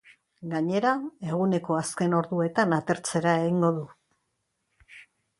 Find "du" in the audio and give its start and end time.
3.75-3.83